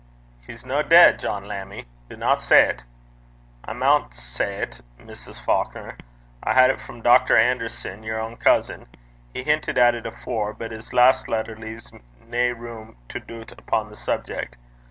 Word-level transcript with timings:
'He's 0.47 0.65
no 0.65 0.81
deid, 0.81 1.19
John 1.19 1.47
Lammie? 1.47 1.85
Dinna 2.09 2.39
say 2.39 2.71
't.' 2.71 2.83
'I 3.65 3.73
maun 3.73 4.11
say 4.13 4.65
't, 4.65 4.81
Mrs. 4.97 5.39
Faukner. 5.39 5.95
I 6.41 6.55
had 6.55 6.71
it 6.71 6.81
frae 6.81 7.01
Dr. 7.01 7.37
Anderson, 7.37 8.01
yer 8.01 8.17
ain 8.19 8.35
cousin. 8.37 8.87
He 9.31 9.43
hintit 9.43 9.77
at 9.77 9.93
it 9.93 10.07
afore, 10.07 10.53
but 10.55 10.71
his 10.71 10.91
last 10.91 11.27
letter 11.27 11.55
leaves 11.55 11.91
nae 12.19 12.47
room 12.47 12.97
to 13.09 13.19
doobt 13.19 13.51
upo' 13.51 13.89
the 13.89 13.95
subjeck. 13.95 14.55